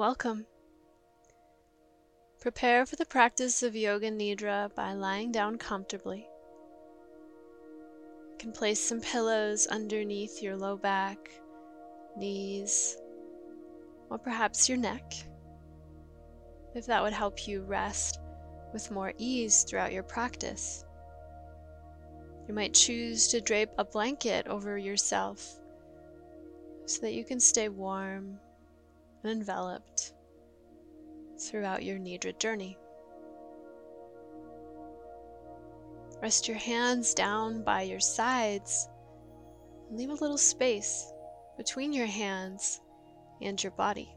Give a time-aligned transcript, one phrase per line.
[0.00, 0.46] Welcome.
[2.40, 6.26] Prepare for the practice of Yoga Nidra by lying down comfortably.
[8.30, 11.18] You can place some pillows underneath your low back,
[12.16, 12.96] knees,
[14.08, 15.12] or perhaps your neck,
[16.74, 18.20] if that would help you rest
[18.72, 20.82] with more ease throughout your practice.
[22.48, 25.60] You might choose to drape a blanket over yourself
[26.86, 28.38] so that you can stay warm
[29.22, 30.14] and enveloped
[31.38, 32.78] throughout your Nidra journey.
[36.22, 38.88] Rest your hands down by your sides
[39.88, 41.12] and leave a little space
[41.56, 42.80] between your hands
[43.40, 44.14] and your body.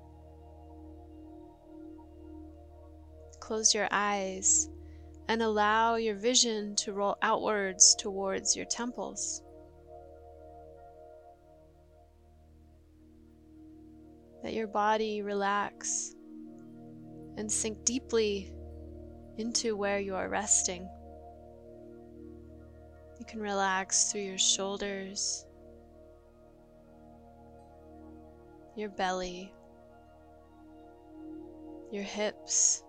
[3.39, 4.69] Close your eyes
[5.27, 9.41] and allow your vision to roll outwards towards your temples.
[14.43, 16.15] Let your body relax
[17.37, 18.53] and sink deeply
[19.37, 20.89] into where you are resting.
[23.19, 25.45] You can relax through your shoulders,
[28.75, 29.53] your belly,
[31.89, 32.83] your hips,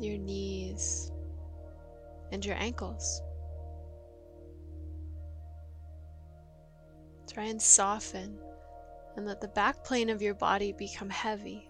[0.00, 1.12] your knees,
[2.32, 3.22] and your ankles.
[7.32, 8.40] Try and soften
[9.18, 11.68] and let the back plane of your body become heavy.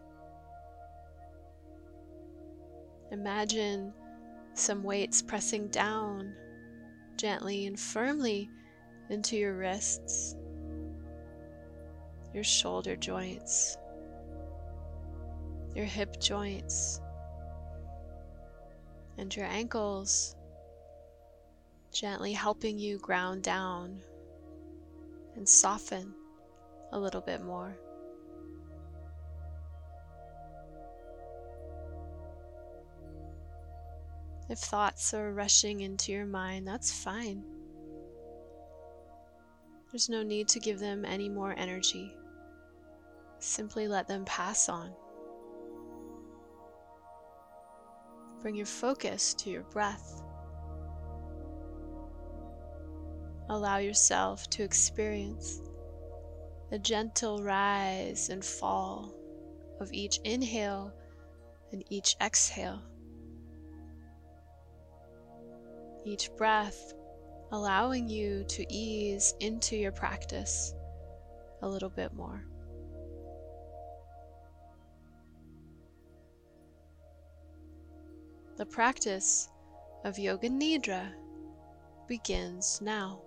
[3.11, 3.95] Imagine
[4.53, 6.35] some weights pressing down
[7.17, 8.51] gently and firmly
[9.09, 10.37] into your wrists,
[12.35, 13.79] your shoulder joints,
[15.75, 17.01] your hip joints,
[19.17, 20.37] and your ankles,
[21.95, 24.03] gently helping you ground down
[25.35, 26.13] and soften
[26.93, 27.77] a little bit more.
[34.49, 37.45] If thoughts are rushing into your mind, that's fine.
[39.93, 42.15] There's no need to give them any more energy.
[43.41, 44.93] Simply let them pass on.
[48.41, 50.23] Bring your focus to your breath.
[53.51, 55.61] Allow yourself to experience
[56.71, 59.15] the gentle rise and fall
[59.81, 60.93] of each inhale
[61.73, 62.83] and each exhale.
[66.05, 66.95] Each breath
[67.53, 70.75] allowing you to ease into your practice
[71.63, 72.45] a little bit more.
[78.57, 79.49] The practice
[80.05, 81.13] of Yoga Nidra
[82.09, 83.21] begins now.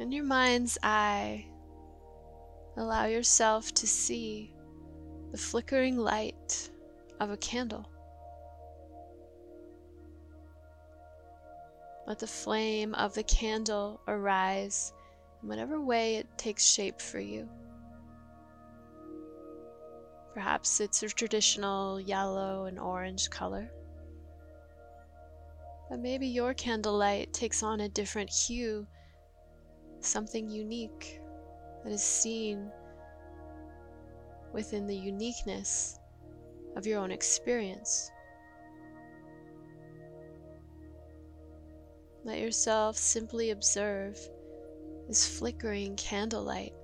[0.00, 1.44] In your mind's eye,
[2.78, 4.50] allow yourself to see
[5.30, 6.70] the flickering light
[7.20, 7.86] of a candle.
[12.06, 14.94] Let the flame of the candle arise
[15.42, 17.46] in whatever way it takes shape for you.
[20.32, 23.70] Perhaps it's a traditional yellow and orange color.
[25.90, 28.86] But maybe your candlelight takes on a different hue
[30.04, 31.20] something unique
[31.84, 32.70] that is seen
[34.52, 35.98] within the uniqueness
[36.76, 38.10] of your own experience.
[42.24, 44.18] Let yourself simply observe
[45.08, 46.74] this flickering candlelight.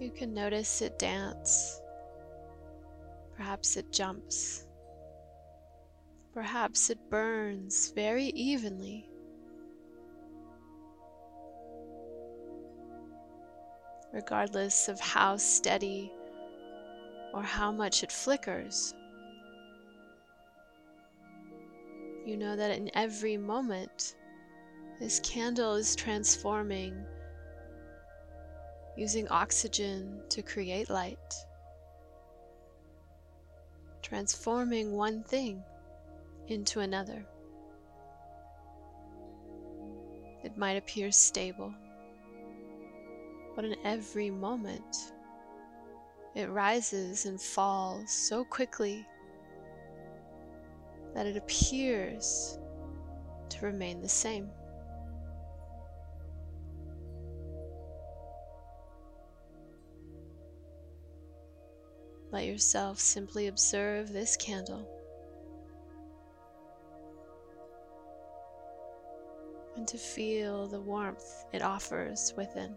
[0.00, 1.80] You can notice it dance.
[3.36, 4.66] Perhaps it jumps.
[6.34, 9.11] Perhaps it burns very evenly.
[14.12, 16.12] Regardless of how steady
[17.32, 18.94] or how much it flickers.
[22.26, 24.14] You know that in every moment,
[25.00, 27.04] this candle is transforming
[28.96, 31.34] using oxygen to create light,
[34.02, 35.62] transforming one thing
[36.48, 37.24] into another.
[40.44, 41.72] It might appear stable
[43.54, 45.12] but in every moment
[46.34, 49.06] it rises and falls so quickly
[51.14, 52.58] that it appears
[53.50, 54.48] to remain the same.
[62.30, 64.88] Let yourself simply observe this candle.
[69.76, 72.76] and to feel the warmth it offers within.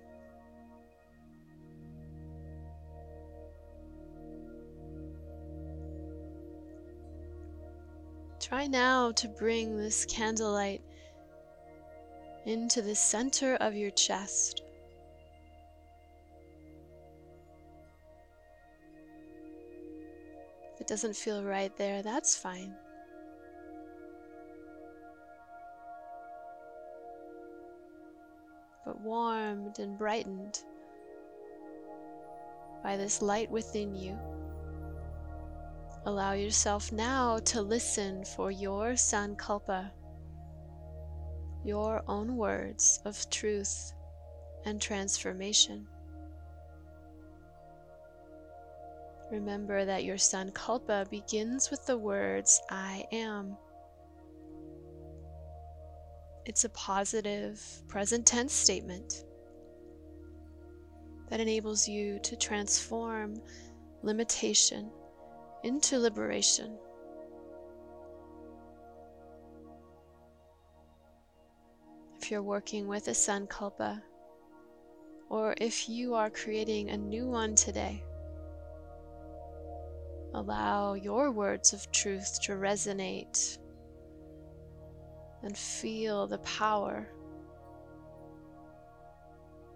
[8.55, 10.81] Try now to bring this candlelight
[12.45, 14.61] into the center of your chest.
[20.73, 22.73] If it doesn't feel right there, that's fine.
[28.85, 30.61] But warmed and brightened
[32.81, 34.17] by this light within you.
[36.07, 39.89] Allow yourself now to listen for your Sankalpa,
[41.63, 43.91] your own words of truth
[44.65, 45.87] and transformation.
[49.31, 53.57] Remember that your Sankalpa begins with the words, I am.
[56.45, 59.25] It's a positive present tense statement
[61.31, 63.41] that enables you to transform
[64.03, 64.91] limitation
[65.65, 66.77] into liberation.
[72.21, 73.99] If you're working with a Sankalpa,
[75.27, 78.03] or if you are creating a new one today,
[80.35, 83.57] allow your words of truth to resonate
[85.41, 87.07] and feel the power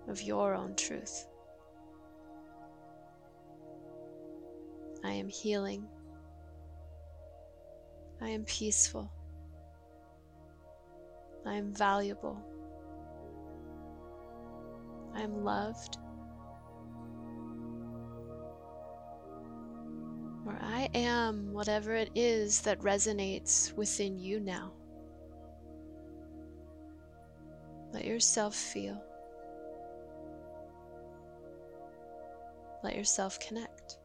[0.07, 1.28] of your own truth.
[5.03, 5.87] I am healing.
[8.21, 9.11] I am peaceful.
[11.45, 12.41] I am valuable.
[15.15, 15.97] I am loved.
[20.45, 24.73] Or I am whatever it is that resonates within you now.
[27.93, 29.01] Let yourself feel.
[32.83, 33.97] Let yourself connect.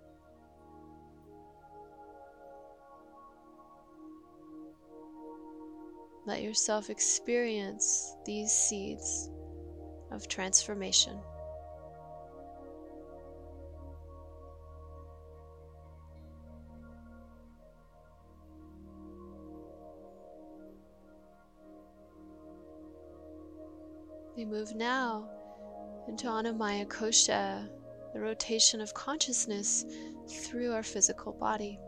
[6.26, 9.30] Let yourself experience these seeds
[10.10, 11.20] of transformation.
[24.36, 25.28] We move now
[26.08, 27.68] into Annamaya Kosha,
[28.14, 29.84] the rotation of consciousness
[30.28, 31.78] through our physical body.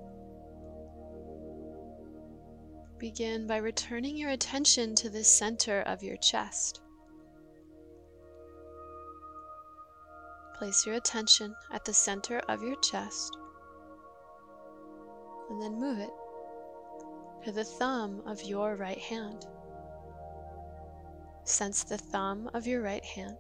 [2.98, 6.80] Begin by returning your attention to the center of your chest.
[10.54, 13.36] Place your attention at the center of your chest
[15.50, 16.10] and then move it
[17.44, 19.44] to the thumb of your right hand.
[21.44, 23.36] Sense the thumb of your right hand,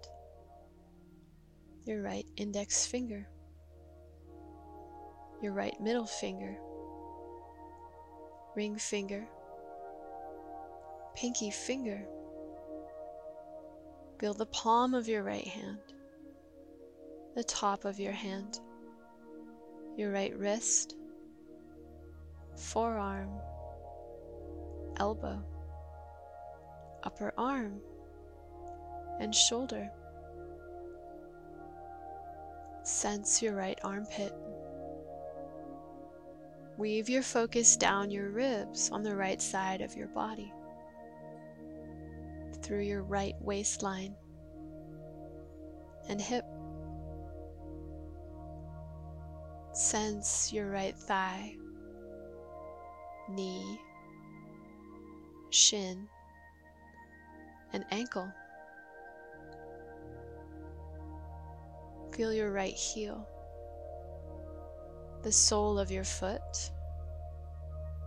[1.84, 3.26] your right index finger,
[5.40, 6.56] your right middle finger,
[8.54, 9.26] ring finger,
[11.16, 12.06] pinky finger.
[14.20, 15.80] Feel the palm of your right hand,
[17.34, 18.60] the top of your hand,
[19.96, 20.94] your right wrist,
[22.54, 23.30] forearm,
[24.98, 25.42] elbow,
[27.02, 27.80] upper arm,
[29.18, 29.90] and shoulder.
[32.82, 34.34] Sense your right armpit.
[36.76, 40.52] Weave your focus down your ribs on the right side of your body
[42.66, 44.12] through your right waistline
[46.08, 46.44] and hip.
[49.72, 51.54] Sense your right thigh,
[53.30, 53.78] knee,
[55.50, 56.08] shin,
[57.72, 58.32] and ankle.
[62.16, 63.28] Feel your right heel,
[65.22, 66.72] the sole of your foot,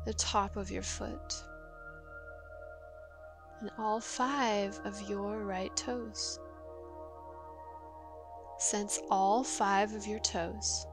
[0.06, 1.44] the top of your foot
[3.62, 6.40] and all five of your right toes.
[8.58, 10.86] Sense all five of your toes.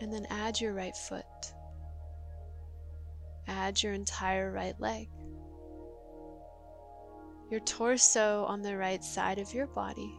[0.00, 1.24] And then add your right foot.
[3.46, 5.08] Add your entire right leg.
[7.50, 10.18] Your torso on the right side of your body.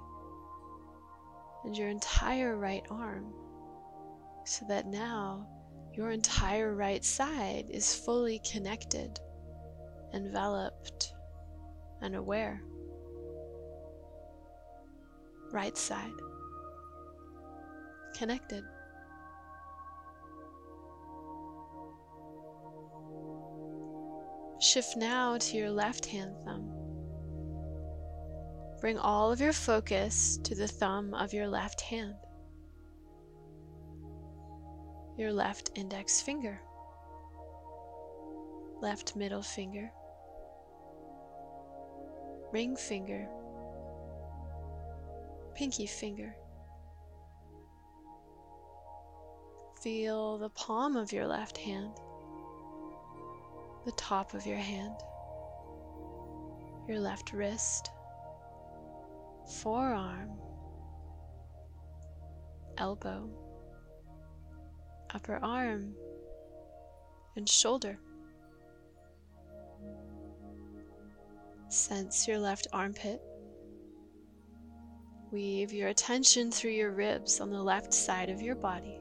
[1.66, 3.34] And your entire right arm.
[4.46, 5.48] So that now
[5.94, 9.20] your entire right side is fully connected
[10.14, 11.14] enveloped
[12.02, 12.62] and aware.
[15.52, 16.12] Right side,
[18.16, 18.64] connected.
[24.60, 26.72] Shift now to your left hand thumb.
[28.80, 32.16] Bring all of your focus to the thumb of your left hand,
[35.18, 36.60] your left index finger,
[38.82, 39.92] left middle finger,
[42.54, 43.28] ring finger,
[45.56, 46.36] pinky finger.
[49.82, 51.90] Feel the palm of your left hand,
[53.86, 54.96] the top of your hand,
[56.88, 57.90] your left wrist,
[59.64, 60.30] forearm,
[62.78, 63.28] elbow,
[65.10, 65.96] upper arm,
[67.36, 67.98] and shoulder.
[71.74, 73.20] Sense your left armpit.
[75.32, 79.00] Weave your attention through your ribs on the left side of your body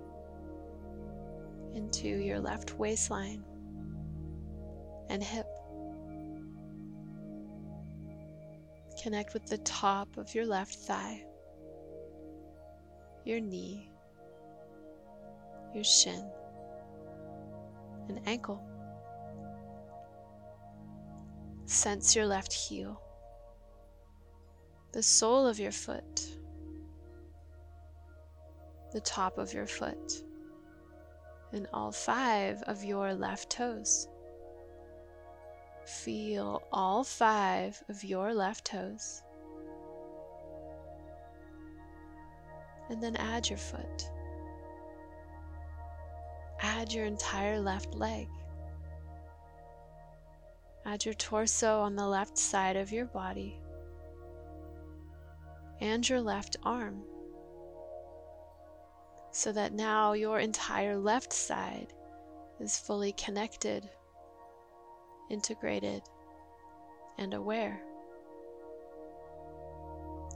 [1.74, 3.44] into your left waistline
[5.10, 5.46] and hip.
[9.02, 11.22] Connect with the top of your left thigh,
[13.26, 13.90] your knee,
[15.74, 16.26] your shin,
[18.08, 18.71] and ankle.
[21.72, 23.00] Sense your left heel,
[24.92, 26.20] the sole of your foot,
[28.92, 30.22] the top of your foot,
[31.50, 34.06] and all five of your left toes.
[35.86, 39.22] Feel all five of your left toes.
[42.90, 44.10] And then add your foot.
[46.60, 48.28] Add your entire left leg.
[50.84, 53.60] Add your torso on the left side of your body
[55.80, 57.02] and your left arm
[59.30, 61.92] so that now your entire left side
[62.60, 63.88] is fully connected
[65.32, 66.02] integrated,
[67.18, 67.80] and aware.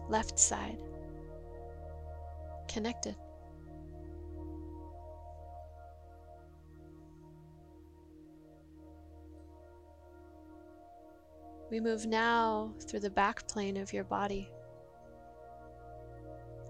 [0.08, 0.78] Left side,
[2.66, 3.14] connected.
[11.70, 14.48] We move now through the back plane of your body.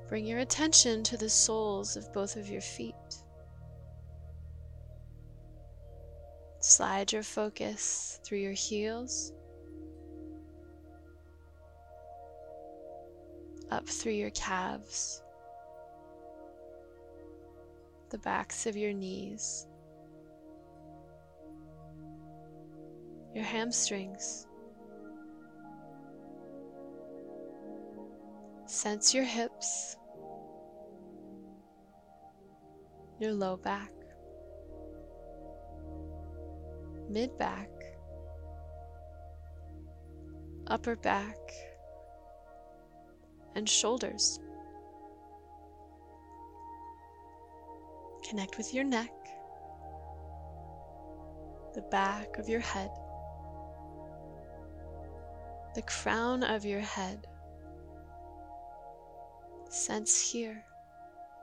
[0.09, 2.95] Bring your attention to the soles of both of your feet.
[6.61, 9.33] Slide your focus through your heels,
[13.71, 15.23] up through your calves,
[18.11, 19.67] the backs of your knees,
[23.35, 24.46] your hamstrings.
[28.67, 29.97] Sense your hips,
[33.21, 33.91] your low back
[37.09, 37.69] mid back,
[40.67, 41.37] upper back,
[43.55, 44.41] and shoulders.
[48.29, 49.13] Connect with your neck,
[51.75, 52.91] the back of your head,
[55.75, 57.27] the crown of your head.
[59.77, 60.65] Sense here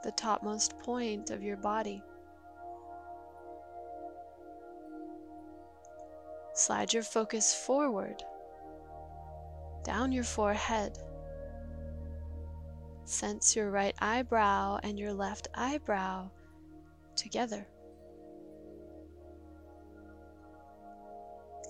[0.04, 2.04] the topmost point of your body.
[6.56, 8.24] Slide your focus forward,
[9.84, 10.98] down your forehead.
[13.06, 16.32] Sense your right eyebrow and your left eyebrow
[17.16, 17.68] together.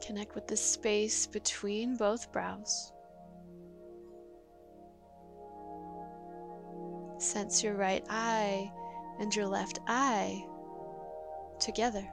[0.02, 2.94] Connect with the space between both brows.
[7.24, 8.70] Sense your right eye
[9.18, 10.46] and your left eye
[11.58, 12.06] together.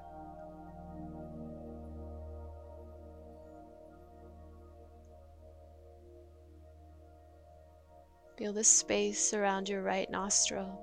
[8.39, 10.79] Feel the space around your right nostril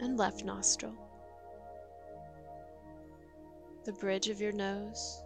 [0.00, 0.94] and left nostril,
[3.84, 5.24] the bridge of your nose,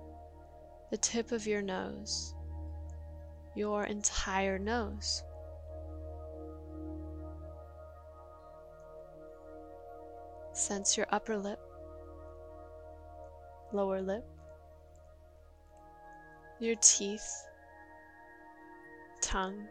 [0.91, 2.35] the tip of your nose,
[3.55, 5.23] your entire nose.
[10.55, 11.59] Sense your upper lip,
[13.73, 14.25] lower lip,
[16.61, 17.47] your teeth,
[19.23, 19.67] tongue,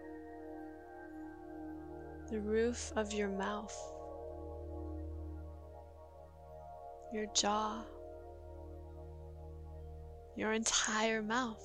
[2.32, 3.78] the roof of your mouth,
[7.14, 7.84] your jaw,
[10.36, 11.64] your entire mouth.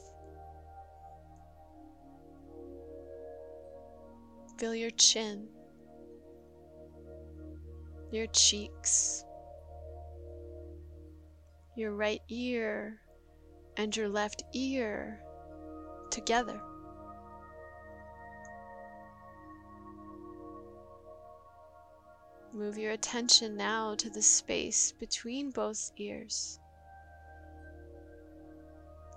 [4.59, 5.49] Feel your chin,
[8.11, 9.25] your cheeks,
[11.77, 13.01] your right ear,
[13.77, 15.21] and your left ear
[16.11, 16.61] together.
[22.53, 26.59] Move your attention now to the space between both ears,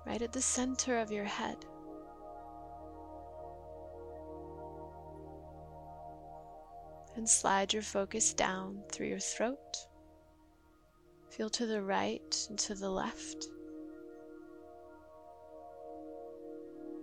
[0.05, 1.65] right at the center of your head.
[7.19, 9.75] And slide your focus down through your throat.
[11.29, 13.49] Feel to the right and to the left.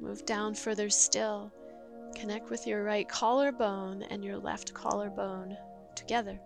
[0.01, 1.53] Move down further still.
[2.15, 5.55] Connect with your right collarbone and your left collarbone
[5.95, 6.41] together.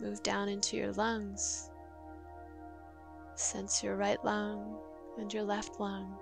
[0.00, 1.68] Move down into your lungs.
[3.34, 4.78] Sense your right lung
[5.18, 6.16] and your left lung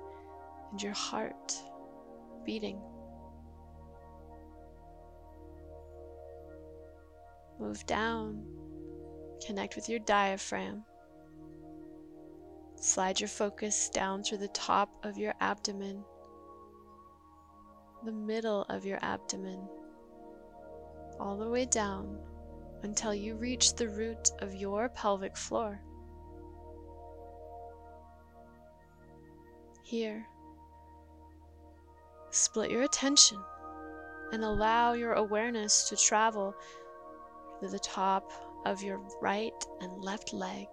[0.70, 1.54] and your heart
[2.48, 2.80] beating.
[7.60, 8.42] Move down,
[9.46, 10.82] connect with your diaphragm.
[12.80, 16.02] Slide your focus down through the top of your abdomen,
[18.06, 19.68] the middle of your abdomen,
[21.20, 22.18] all the way down
[22.82, 25.82] until you reach the root of your pelvic floor.
[29.82, 30.26] Here,
[32.30, 33.38] split your attention
[34.32, 36.54] and allow your awareness to travel
[37.60, 38.30] to the top
[38.66, 40.66] of your right and left leg.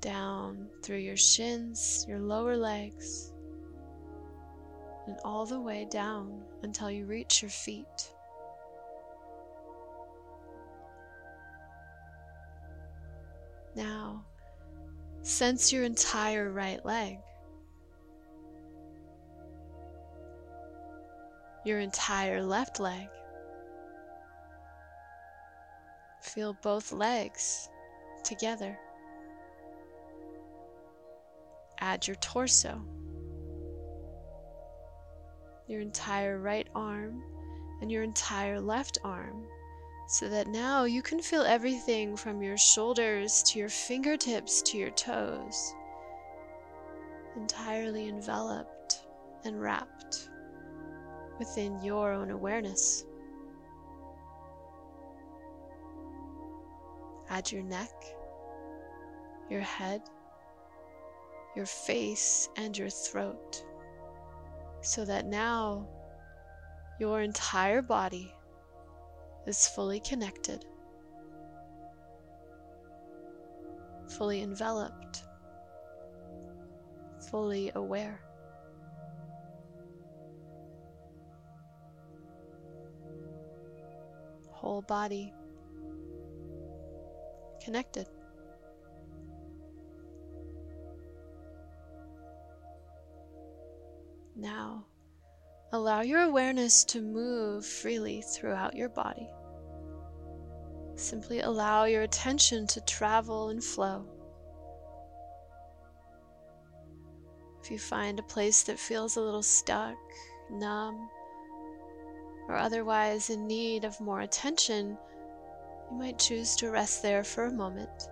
[0.00, 3.32] Down through your shins, your lower legs,
[5.06, 8.10] and all the way down until you reach your feet.
[13.76, 14.24] Now,
[15.22, 17.18] sense your entire right leg.
[21.64, 23.08] Your entire left leg.
[26.22, 27.68] Feel both legs
[28.24, 28.78] together.
[31.80, 32.82] Add your torso
[35.70, 37.22] your entire right arm
[37.80, 39.46] and your entire left arm
[40.10, 44.90] so that now you can feel everything from your shoulders to your fingertips to your
[44.90, 45.72] toes
[47.36, 49.06] entirely enveloped
[49.44, 50.28] and wrapped
[51.38, 53.04] within your own awareness.
[57.28, 57.92] Add your neck,
[59.48, 60.02] your head,
[61.54, 63.64] your face, and your throat
[64.82, 65.86] so that now
[66.98, 68.34] your entire body
[69.46, 70.64] is fully connected,
[74.08, 75.24] fully enveloped,
[77.30, 78.20] fully aware.
[84.52, 85.32] Whole body
[87.64, 88.06] connected.
[94.36, 94.86] Now,
[95.72, 99.28] allow your awareness to move freely throughout your body.
[100.96, 104.04] Simply allow your attention to travel and flow.
[107.62, 109.96] If you find a place that feels a little stuck,
[110.50, 111.08] numb,
[112.48, 114.98] or otherwise in need of more attention,
[115.90, 118.08] you might choose to rest there for a moment.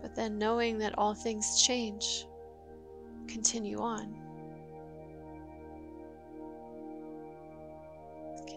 [0.00, 2.26] But then knowing that all things change,
[3.28, 4.31] continue on.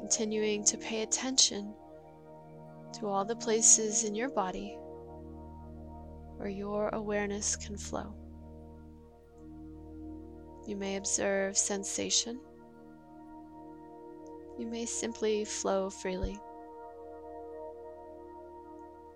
[0.06, 1.74] Continuing to pay attention
[2.94, 4.78] to all the places in your body
[6.38, 8.14] where your awareness can flow.
[10.68, 12.40] You may observe sensation.
[14.60, 16.34] You may simply flow freely.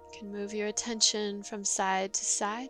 [0.08, 2.70] You can move your attention from side to side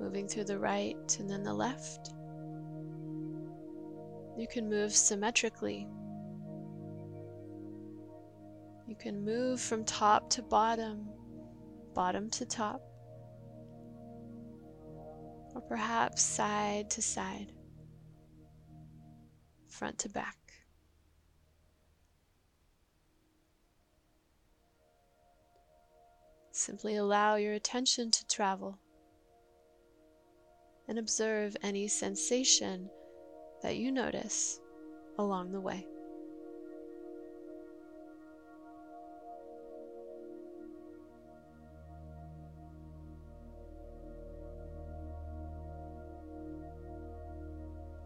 [0.00, 2.12] moving through the right and then the left.
[4.36, 5.88] You can move symmetrically.
[8.88, 11.08] You can move from top to bottom,
[11.94, 12.82] bottom to top,
[15.54, 17.52] or perhaps side to side,
[19.68, 20.36] front to back.
[26.50, 28.78] Simply allow your attention to travel
[30.88, 32.90] and observe any sensation
[33.64, 34.60] that you notice
[35.18, 35.86] along the way.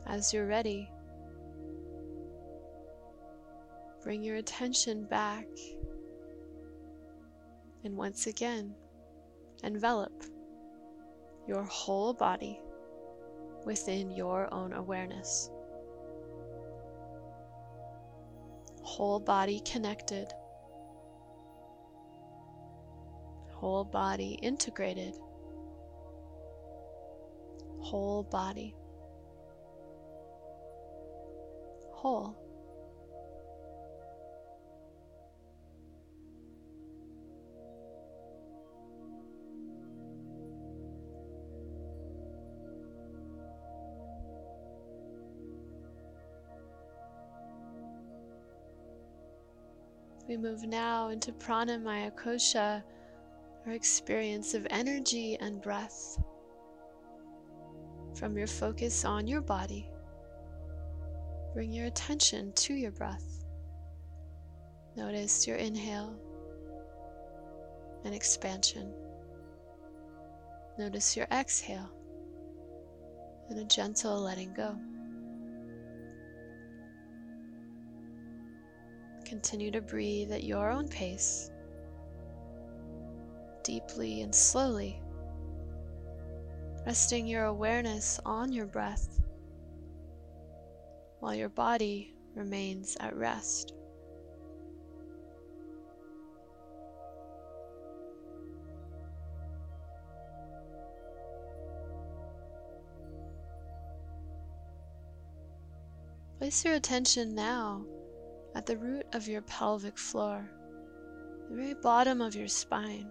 [0.07, 0.89] As you're ready,
[4.05, 5.49] bring your attention back
[7.83, 8.77] and once again
[9.65, 10.13] envelop
[11.49, 12.61] your whole body
[13.65, 15.51] within your own awareness.
[18.83, 20.33] Whole body connected,
[23.53, 25.15] whole body integrated,
[27.81, 28.75] whole body,
[31.93, 32.48] whole.
[50.29, 52.83] We move now into pranamaya kosha,
[53.67, 56.23] our experience of energy and breath.
[58.15, 59.89] From your focus on your body,
[61.55, 63.47] bring your attention to your breath.
[64.97, 66.15] Notice your inhale
[68.05, 68.93] and expansion.
[70.79, 71.91] Notice your exhale
[73.49, 74.77] and a gentle letting go.
[79.29, 81.51] Continue to breathe at your own pace,
[83.63, 85.03] deeply and slowly,
[86.87, 89.21] resting your awareness on your breath
[91.21, 93.75] while your body remains at rest.
[106.39, 107.85] Place your attention now
[108.59, 110.51] at the root of your pelvic floor,
[111.49, 113.09] the very bottom of your spine.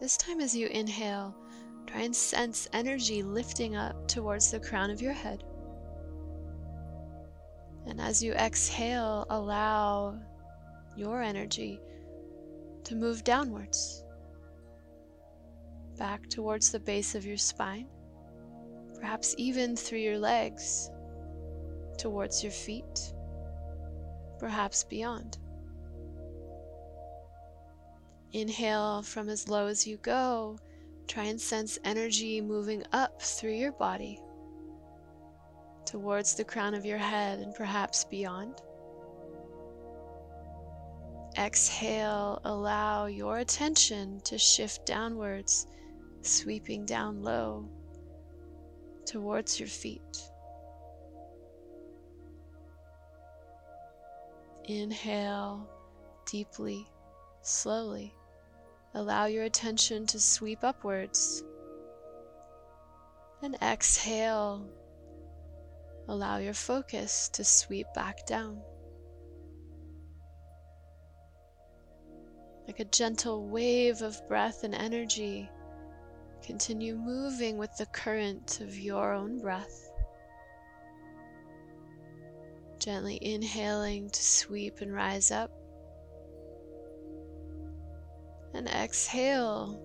[0.00, 1.36] This time, as you inhale,
[1.86, 5.44] try and sense energy lifting up towards the crown of your head.
[7.86, 10.18] And as you exhale, allow
[10.96, 11.82] your energy
[12.84, 14.04] to move downwards,
[15.98, 17.88] back towards the base of your spine,
[18.98, 20.90] perhaps even through your legs
[21.98, 23.12] towards your feet,
[24.38, 25.38] perhaps beyond.
[28.32, 30.58] Inhale from as low as you go.
[31.06, 34.20] Try and sense energy moving up through your body
[35.84, 38.60] towards the crown of your head and perhaps beyond.
[41.38, 45.66] Exhale, allow your attention to shift downwards,
[46.22, 47.68] sweeping down low
[49.04, 50.00] towards your feet.
[54.64, 55.68] Inhale
[56.24, 56.88] deeply,
[57.42, 58.14] slowly.
[58.94, 61.44] Allow your attention to sweep upwards.
[63.42, 64.66] And exhale.
[66.08, 68.62] Allow your focus to sweep back down.
[72.66, 75.50] Like a gentle wave of breath and energy,
[76.42, 79.83] continue moving with the current of your own breath.
[82.84, 85.50] Gently inhaling to sweep and rise up.
[88.52, 89.80] And exhale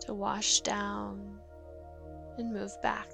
[0.00, 1.38] to wash down
[2.36, 3.08] and move back.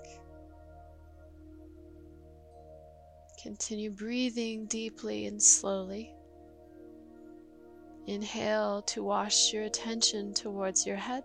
[3.43, 6.15] Continue breathing deeply and slowly.
[8.07, 11.23] Inhale to wash your attention towards your head.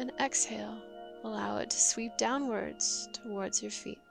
[0.00, 0.82] And exhale,
[1.22, 4.01] allow it to sweep downwards towards your feet.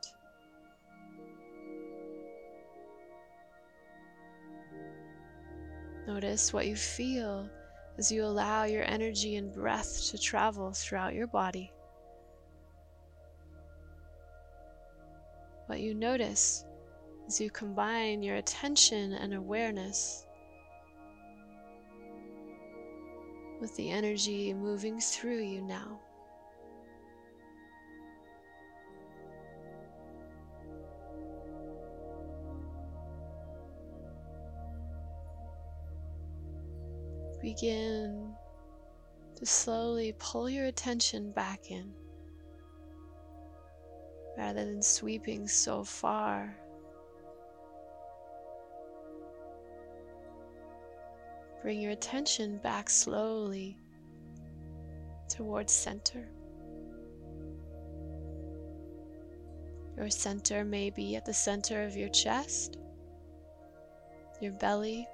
[6.08, 7.50] Notice what you feel
[7.98, 11.72] as you allow your energy and breath to travel throughout your body.
[15.68, 16.66] What you notice
[17.28, 20.26] as you combine your attention and awareness
[23.62, 26.00] with the energy moving through you now.
[37.42, 38.34] Begin
[39.36, 41.92] to slowly pull your attention back in
[44.38, 46.56] rather than sweeping so far.
[51.62, 53.78] Bring your attention back slowly
[55.30, 56.28] towards center.
[59.98, 62.78] Your center may be at the center of your chest,
[64.42, 65.08] your belly,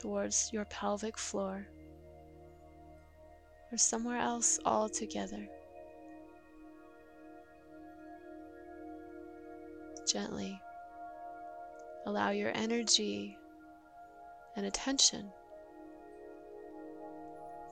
[0.00, 1.66] towards your pelvic floor
[3.70, 5.48] or somewhere else altogether.
[10.10, 10.60] gently.
[12.06, 13.38] Allow your energy
[14.56, 15.30] and attention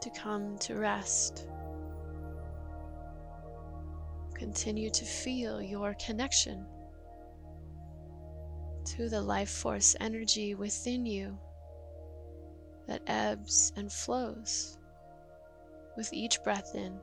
[0.01, 1.49] to come to rest.
[4.35, 6.65] Continue to feel your connection
[8.85, 11.37] to the life force energy within you
[12.89, 14.79] that ebbs and flows
[15.97, 16.99] with each breath in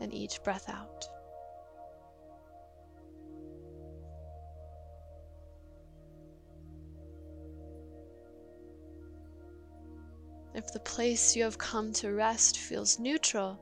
[0.00, 1.08] and each breath out.
[10.54, 13.60] If the place you have come to rest feels neutral,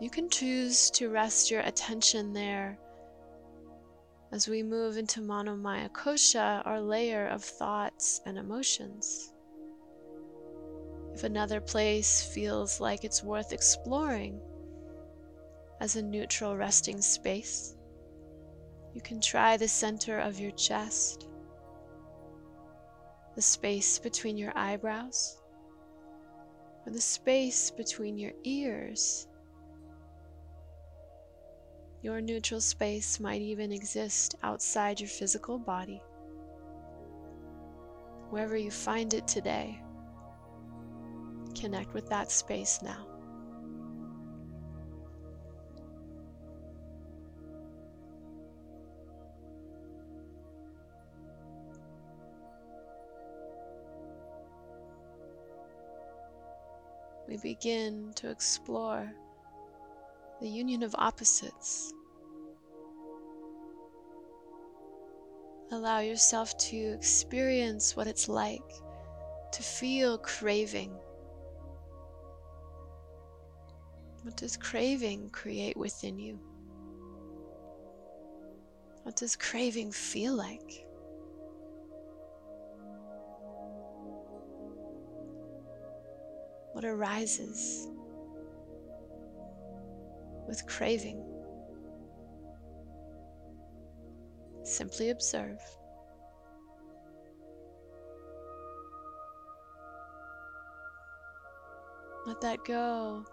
[0.00, 2.78] you can choose to rest your attention there
[4.30, 9.32] as we move into Manomaya Kosha, our layer of thoughts and emotions.
[11.18, 14.40] If another place feels like it's worth exploring
[15.80, 17.74] as a neutral resting space,
[18.94, 21.26] you can try the center of your chest,
[23.34, 25.42] the space between your eyebrows,
[26.86, 29.26] or the space between your ears
[32.00, 36.00] your neutral space might even exist outside your physical body.
[38.30, 39.82] Wherever you find it today,
[41.60, 43.06] connect with that space now.
[57.28, 59.12] we begin to explore
[60.40, 61.92] the union of opposites.
[65.70, 68.62] Allow yourself to experience what it's like
[69.52, 70.98] to feel craving.
[74.28, 76.38] What does craving create within you?
[79.02, 80.84] What does craving feel like?
[86.72, 87.88] What arises?
[90.46, 91.24] with craving.
[94.62, 95.58] Simply observe.
[102.26, 103.24] Let that go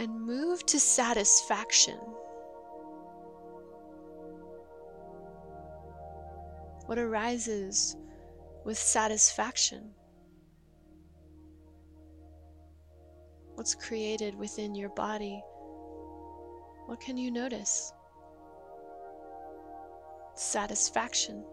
[0.00, 1.98] and move to satisfaction.
[6.86, 7.96] What arises
[8.64, 9.90] with satisfaction?
[13.54, 15.42] What's created within your body
[16.88, 17.92] what can you notice?
[20.34, 21.44] Satisfaction.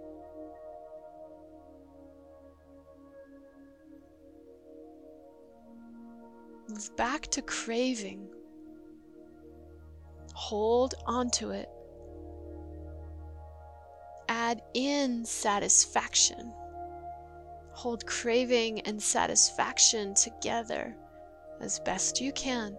[6.69, 8.29] Move back to craving.
[10.35, 11.69] Hold onto it.
[14.27, 16.53] Add in satisfaction.
[17.71, 20.93] Hold craving and satisfaction together
[21.61, 22.75] as best you can.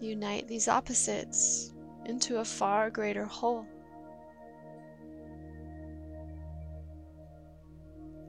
[0.00, 1.72] Unite these opposites
[2.06, 3.64] into a far greater whole.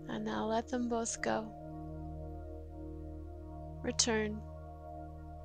[0.08, 1.52] And now let them both go.
[3.82, 4.40] Return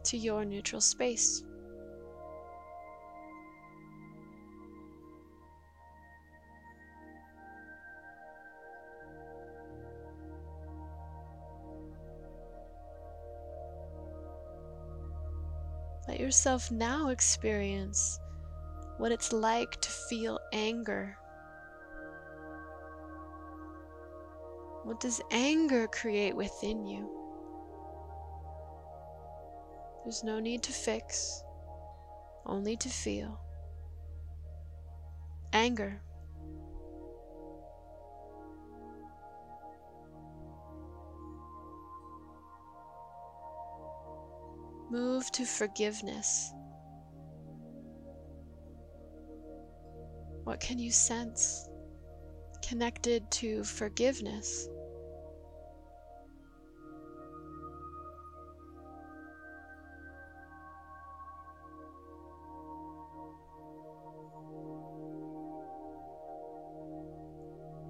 [0.04, 1.42] to your neutral space.
[16.08, 18.20] Let yourself now experience
[18.98, 21.16] what it's like to feel anger.
[24.84, 27.10] What does anger create within you?
[30.04, 31.42] There's no need to fix,
[32.46, 33.40] only to feel.
[35.52, 36.00] Anger.
[44.88, 46.52] Move to forgiveness.
[50.44, 51.68] What can you sense
[52.62, 54.68] connected to forgiveness?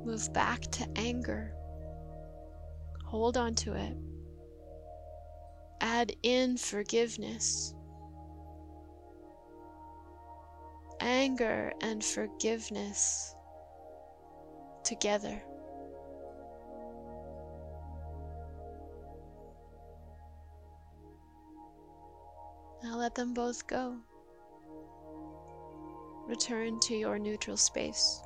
[0.06, 1.52] Move back to anger.
[3.04, 3.96] Hold on to it
[5.86, 7.72] add in forgiveness.
[10.98, 13.36] Anger and forgiveness
[14.82, 15.40] together.
[22.82, 23.96] Now let them both go.
[26.26, 28.20] return to your neutral space.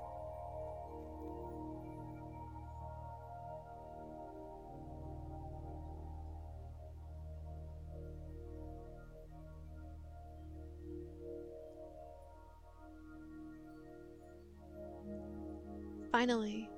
[16.12, 16.68] Finally,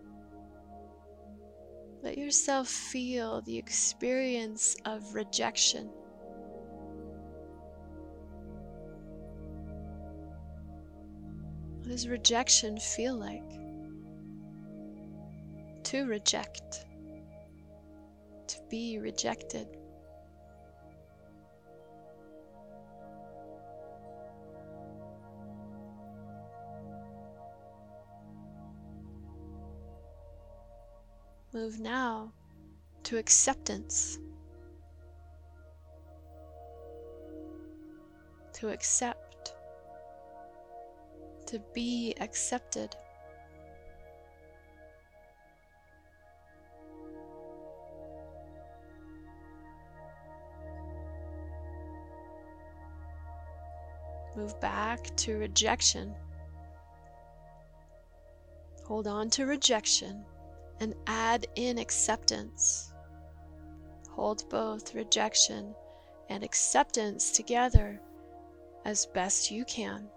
[2.03, 5.87] let yourself feel the experience of rejection.
[11.79, 13.49] What does rejection feel like?
[15.85, 16.85] To reject,
[18.49, 19.67] to be rejected.
[31.73, 32.31] Move now
[33.03, 34.19] to acceptance.
[38.53, 39.55] To accept.
[41.47, 42.95] To be accepted.
[54.37, 56.15] Move back to rejection.
[58.85, 60.27] Hold on to rejection
[60.81, 62.93] and add in acceptance.
[64.11, 65.75] Hold both rejection
[66.29, 68.01] and acceptance together
[68.85, 70.09] as best you can.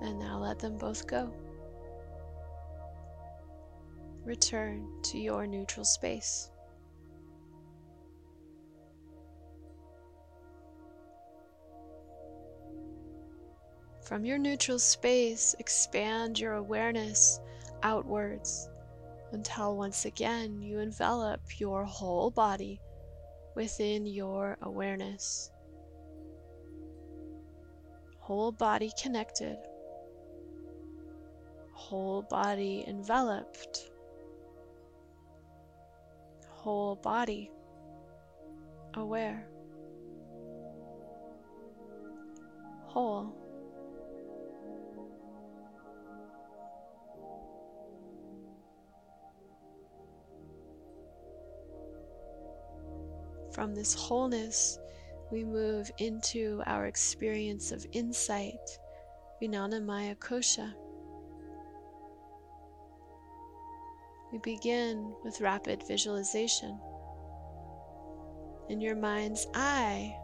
[0.00, 1.32] And now let them both go.
[4.24, 6.50] Return to your neutral space.
[14.08, 17.40] From your neutral space, expand your awareness
[17.82, 18.70] outwards
[19.32, 22.80] until once again you envelop your whole body
[23.54, 25.50] within your awareness.
[28.20, 29.58] Whole body connected,
[31.74, 33.90] whole body enveloped,
[36.48, 37.50] whole body
[38.94, 39.46] aware,
[42.86, 43.47] whole.
[53.58, 54.78] From this wholeness,
[55.32, 58.78] we move into our experience of insight,
[59.42, 60.72] Vijnanamaya Kosha.
[64.30, 66.78] We begin with rapid visualization.
[68.68, 70.16] In your mind's eye,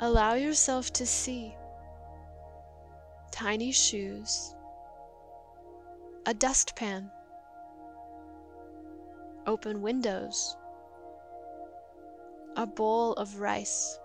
[0.00, 1.54] allow yourself to see
[3.32, 4.54] tiny shoes,
[6.24, 7.10] a dustpan,
[9.46, 10.56] open windows,
[12.56, 13.98] a bowl of rice,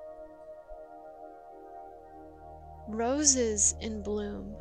[2.87, 4.55] roses in bloom,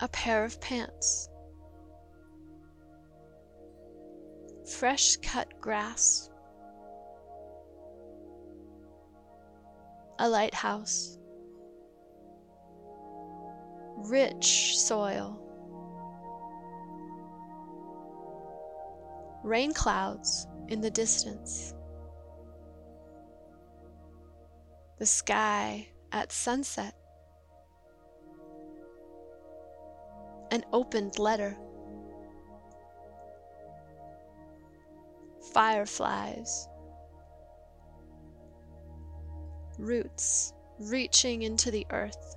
[0.00, 1.28] a pair of pants,
[4.78, 6.30] fresh cut grass,
[10.18, 11.18] a lighthouse,
[14.08, 15.38] rich soil.
[19.44, 21.74] Rain clouds in the distance.
[24.98, 26.94] The sky at sunset.
[30.50, 31.58] An opened letter.
[35.52, 36.68] Fireflies.
[39.78, 42.36] Roots reaching into the earth.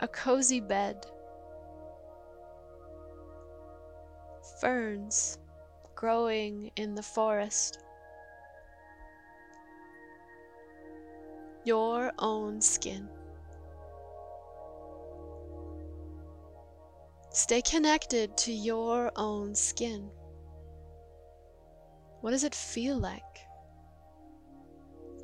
[0.00, 1.06] A cozy bed.
[4.64, 5.36] Ferns
[5.94, 7.80] growing in the forest.
[11.66, 13.06] Your own skin.
[17.30, 20.08] Stay connected to your own skin.
[22.22, 23.20] What does it feel like?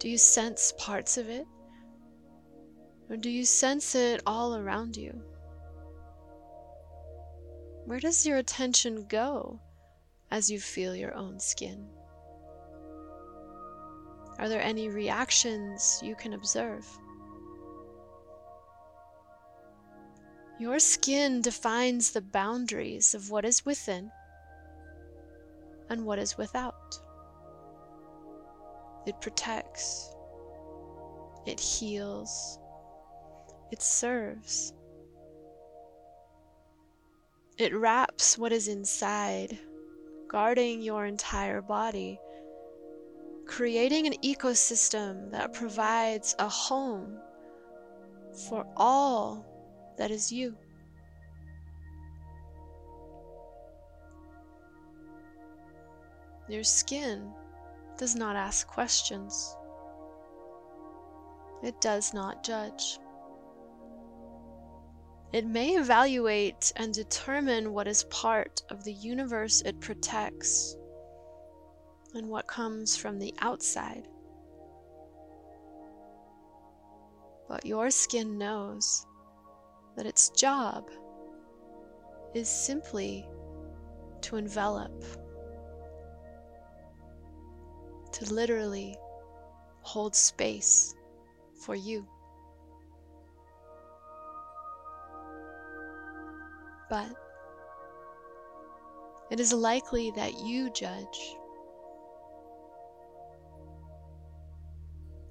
[0.01, 1.47] Do you sense parts of it?
[3.09, 5.19] Or do you sense it all around you?
[7.91, 9.59] Where does your attention go
[10.31, 11.89] as you feel your own skin?
[14.39, 16.87] Are there any reactions you can observe?
[20.61, 24.13] Your skin defines the boundaries of what is within
[25.89, 26.95] and what is without.
[29.05, 30.15] It protects,
[31.45, 32.61] it heals,
[33.73, 34.75] it serves.
[37.61, 39.59] It wraps what is inside
[40.29, 42.19] guarding your entire body,
[43.45, 47.19] creating an ecosystem that provides a home
[48.49, 49.45] for all
[49.99, 50.57] that is you.
[56.49, 57.31] Your skin
[57.99, 59.55] does not ask questions.
[61.63, 62.99] It does not judge.
[65.33, 70.77] It may evaluate and determine what is part of the universe it protects
[72.15, 74.09] and what comes from the outside.
[77.49, 79.07] But your skin knows
[79.97, 80.91] that its job
[82.35, 83.29] is simply
[84.23, 84.93] to envelop
[88.13, 88.97] to literally
[89.83, 90.95] hold space
[91.65, 92.07] for you.
[96.91, 97.15] But
[99.31, 101.37] it is likely that you judge.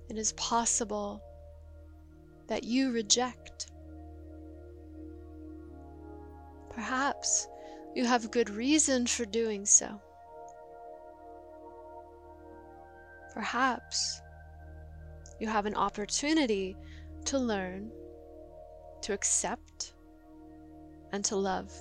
[0.10, 1.22] It is possible
[2.48, 3.72] that you reject.
[6.72, 7.48] Perhaps
[7.94, 10.02] you have good reason for doing so.
[13.34, 14.22] Perhaps
[15.40, 16.78] you have an opportunity
[17.26, 17.92] to learn,
[19.02, 19.94] to accept,
[21.12, 21.72] and to love.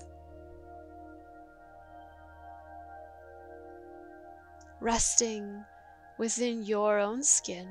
[4.80, 5.64] Resting
[6.18, 7.68] within your own skin,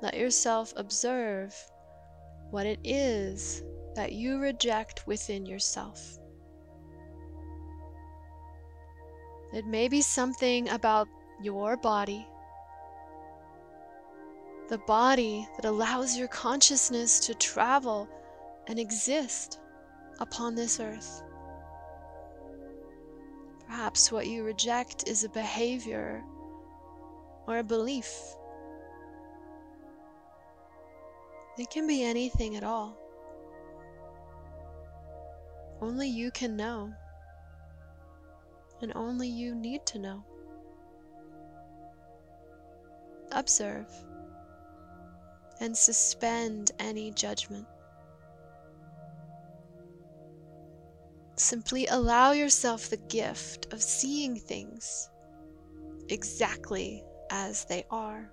[0.00, 1.54] let yourself observe
[2.50, 3.62] what it is
[3.94, 6.18] that you reject within yourself.
[9.52, 11.08] It may be something about
[11.42, 12.26] your body,
[14.68, 18.08] the body that allows your consciousness to travel
[18.66, 19.60] and exist
[20.20, 21.22] upon this earth.
[23.66, 26.22] Perhaps what you reject is a behavior
[27.46, 28.12] or a belief.
[31.58, 32.96] It can be anything at all.
[35.80, 36.92] Only you can know,
[38.80, 40.24] and only you need to know
[43.32, 43.88] observe,
[45.60, 47.66] and suspend any judgment.
[51.42, 55.10] Simply allow yourself the gift of seeing things
[56.08, 58.30] exactly as they are.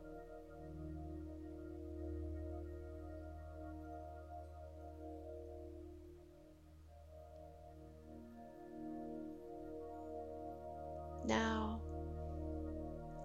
[11.25, 11.81] Now,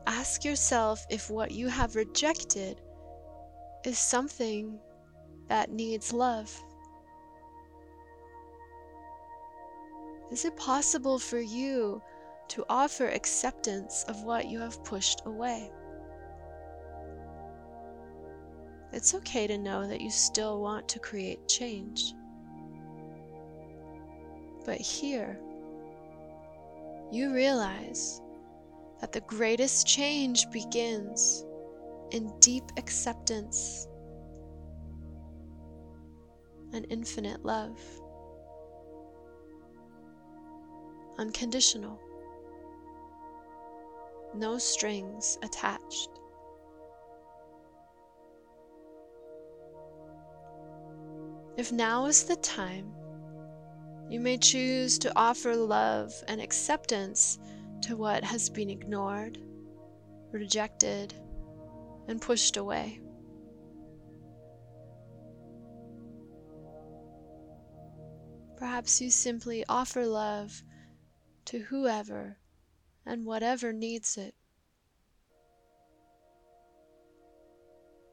[0.06, 2.80] ask yourself if what you have rejected
[3.84, 4.80] is something
[5.48, 6.50] that needs love.
[10.30, 12.02] Is it possible for you
[12.48, 15.70] to offer acceptance of what you have pushed away?
[18.92, 22.14] It's okay to know that you still want to create change.
[24.64, 25.38] But here,
[27.10, 28.20] you realize
[29.00, 31.44] that the greatest change begins
[32.12, 33.88] in deep acceptance
[36.72, 37.78] and infinite love.
[41.18, 42.00] Unconditional.
[44.34, 46.08] No strings attached.
[51.56, 52.92] If now is the time,
[54.10, 57.38] you may choose to offer love and acceptance
[57.82, 59.38] to what has been ignored,
[60.32, 61.14] rejected,
[62.08, 63.00] and pushed away.
[68.56, 70.62] Perhaps you simply offer love
[71.46, 72.38] to whoever
[73.06, 74.34] and whatever needs it.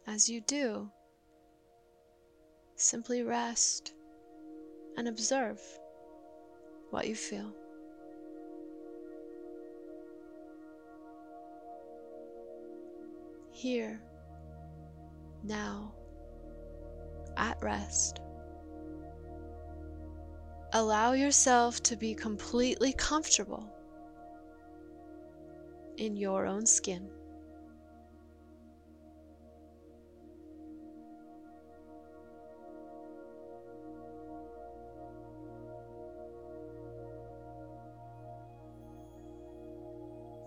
[0.07, 0.89] As you do,
[2.75, 3.93] simply rest
[4.97, 5.61] and observe
[6.89, 7.53] what you feel.
[13.61, 14.01] here,
[15.43, 15.93] now,
[17.37, 18.21] at rest.
[20.73, 23.69] Allow yourself to be completely comfortable
[25.97, 27.09] in your own skin.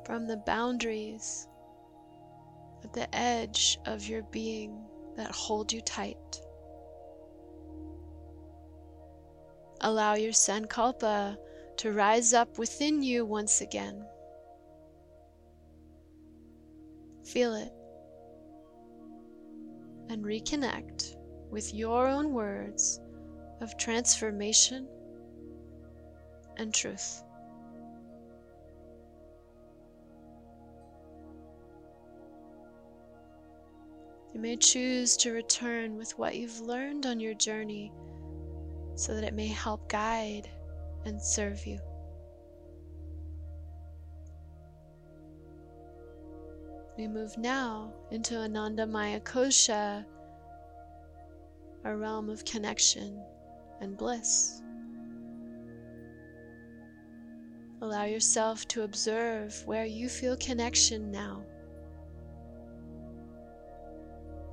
[0.06, 1.48] From the boundaries
[2.82, 6.43] at the edge of your being that hold you tight.
[9.84, 11.36] Allow your sankalpa
[11.76, 14.02] to rise up within you once again.
[17.22, 17.70] Feel it
[20.08, 21.16] and reconnect
[21.50, 22.98] with your own words
[23.60, 24.88] of transformation
[26.56, 27.22] and truth.
[34.32, 37.92] You may choose to return with what you've learned on your journey
[38.94, 40.48] so that it may help guide
[41.04, 41.78] and serve you.
[46.96, 50.04] We move now into Ananda Maya Kosha,
[51.84, 53.20] a realm of connection
[53.80, 54.62] and bliss.
[57.82, 61.42] Allow yourself to observe where you feel connection now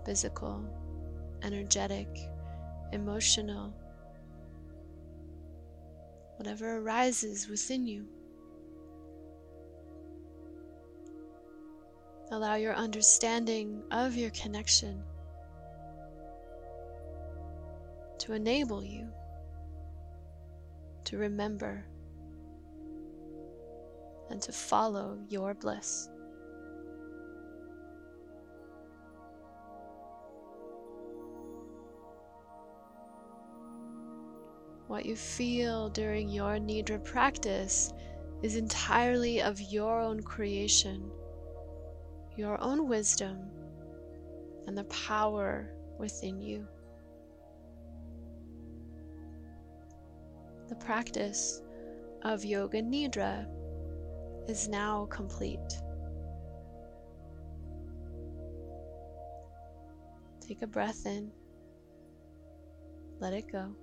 [0.04, 0.66] physical,
[1.44, 2.08] energetic,
[2.92, 3.74] emotional,
[6.42, 8.04] whatever arises within you.
[12.32, 15.04] Allow your understanding of your connection
[18.18, 19.08] to enable you
[21.04, 21.86] to remember
[24.32, 26.10] and to follow your bliss.
[34.92, 37.94] What you feel during your Nidra practice
[38.44, 41.10] is entirely of your own creation,
[42.36, 43.40] your own wisdom,
[44.68, 46.68] and the power within you.
[50.68, 51.62] The practice
[52.24, 53.48] of Yoga Nidra
[54.50, 55.82] is now complete.
[60.42, 61.32] Take a breath in,
[63.22, 63.74] let it go.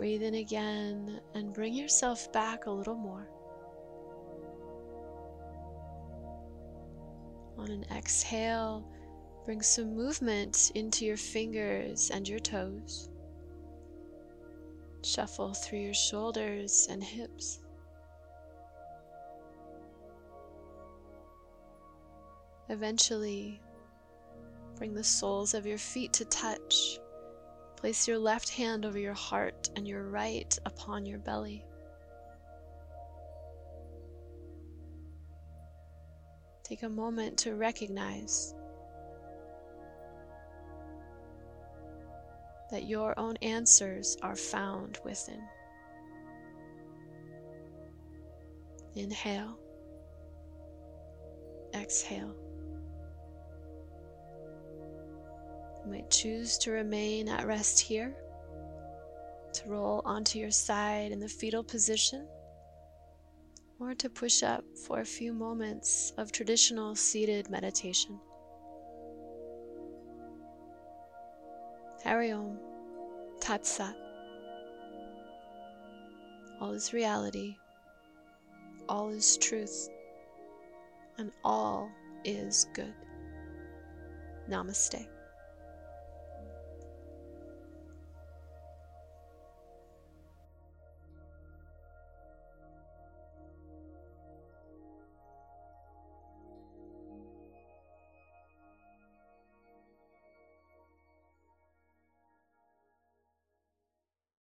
[0.00, 3.28] Breathe in again and bring yourself back a little more.
[7.58, 8.90] On an exhale,
[9.44, 13.10] bring some movement into your fingers and your toes.
[15.04, 17.60] Shuffle through your shoulders and hips.
[22.70, 23.60] Eventually,
[24.76, 26.98] bring the soles of your feet to touch
[27.80, 31.64] Place your left hand over your heart and your right upon your belly.
[36.62, 38.54] Take a moment to recognize
[42.70, 45.42] that your own answers are found within.
[48.94, 49.58] Inhale,
[51.74, 52.36] exhale.
[55.84, 58.14] You might choose to remain at rest here,
[59.54, 62.26] to roll onto your side in the fetal position,
[63.78, 68.20] or to push up for a few moments of traditional seated meditation.
[72.04, 72.58] Hari Om,
[73.40, 73.96] Tat Sat.
[76.60, 77.56] All is reality,
[78.86, 79.88] all is truth,
[81.16, 81.90] and all
[82.24, 82.94] is good.
[84.48, 85.06] Namaste.